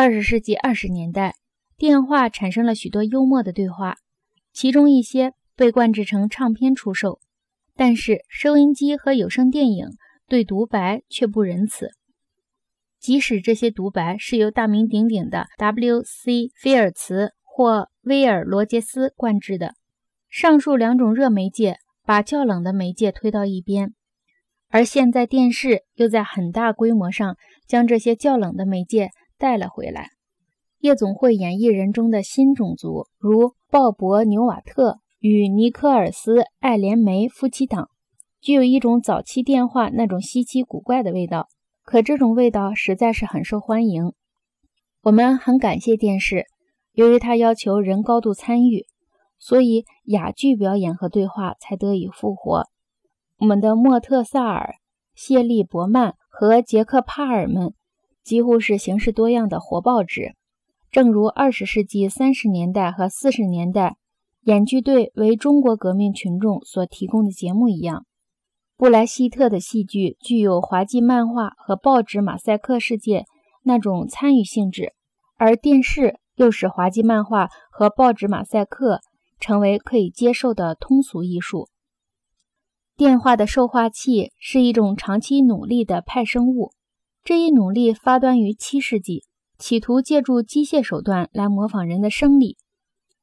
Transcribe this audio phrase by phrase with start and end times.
[0.00, 1.34] 二十世纪二十年代，
[1.76, 3.96] 电话产生了许多幽默的对话，
[4.52, 7.18] 其中一些被灌制成唱片出售。
[7.74, 9.88] 但是收音机和有声电影
[10.28, 11.90] 对独白却不仁慈，
[13.00, 16.52] 即使这些独白是由大名鼎鼎的 W.C.
[16.54, 19.74] 菲尔茨或威尔罗杰斯灌制的。
[20.30, 23.94] 上述两种热媒介把较冷的媒介推到一边，
[24.68, 27.36] 而现在电视又在很大规模上
[27.66, 30.10] 将这些较冷的媒介带了回来。
[30.80, 37.88] 夜总会演艺人中的新种族，如鲍勃·纽瓦特与尼科尔斯·艾莲梅夫妻档，
[38.40, 41.48] 具有一种早期电话那种稀奇古怪的味道。
[41.82, 44.12] 可这种味道实在是很受欢迎。
[45.02, 46.44] 我们很感谢电视，
[46.92, 48.84] 由于它要求人高度参与。
[49.40, 52.66] 所以，哑剧表演和对话才得以复活。
[53.38, 54.74] 我们的莫特萨尔、
[55.14, 57.72] 谢利伯曼和杰克帕尔们
[58.28, 60.34] 几乎是形式多样的活报纸，
[60.90, 63.96] 正如二十世纪三十年代和四十年代
[64.42, 68.04] 演剧队为中国革命群众所提供的节目一样。
[68.76, 73.24] 布莱希特的戏剧具有滑稽漫画和报纸马赛克世界
[73.62, 74.92] 那种参与性质，
[75.38, 79.00] 而电视又使滑稽漫画和报纸马赛克。
[79.40, 81.68] 成为可以接受的通俗艺术。
[82.96, 86.72] 电话的受话器是一种长期努力的派生物，
[87.24, 89.24] 这一努力发端于七世纪，
[89.58, 92.56] 企图借助机械手段来模仿人的生理。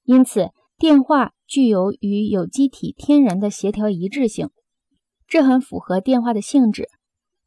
[0.04, 4.50] 因此，电话具有与有机体天然的协调一致性，
[5.28, 6.88] 这很符合电话的性质。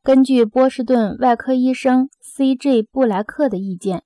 [0.03, 2.83] 根据波士顿外科医生 C.J.
[2.85, 4.03] 布莱克的意见。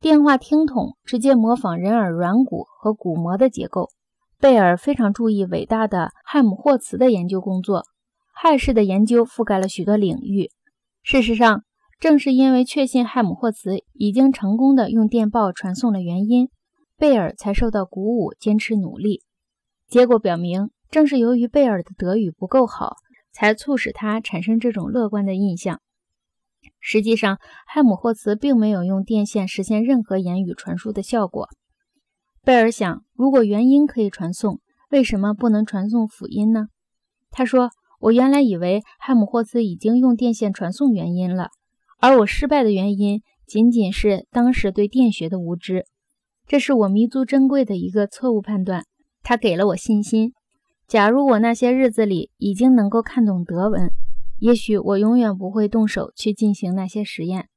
[0.00, 3.88] 电话听筒直接模仿人耳软骨和鼓膜的结构。
[4.38, 7.84] 贝尔非常注意伟大的汉姆霍茨的研究工作。
[8.32, 10.50] 汉氏的研究覆盖了许多领域。
[11.02, 11.64] 事实上，
[12.00, 16.48] 正是因为确信汉姆霍茨已经成功的用电报传送了原因，
[16.96, 19.22] 贝尔才受到鼓舞，坚持努力。
[19.88, 22.96] 结果表明，正是由于贝尔的德语不够好，
[23.32, 25.80] 才促使他产生这种乐观的印象。
[26.78, 31.48] 实际上，汉姆霍茨并没有用电线实现任何言语传输的效果。
[32.44, 34.60] 贝尔想，如果元音可以传送，
[34.90, 36.66] 为什么不能传送辅音呢？
[37.30, 37.70] 他说
[38.00, 41.48] ：“我原来以为汉姆霍茨已经用电线传送元音了，
[41.98, 45.84] 而我失败的原因仅仅是当时对电学的无知。
[46.46, 48.84] 这是我弥足珍贵的一个错误判断。
[49.22, 50.32] 它给了我信心。
[50.86, 53.90] 假如我那些日子里已经能够看懂德文。”
[54.38, 57.48] 也许我永远不会动手去进行那些实验。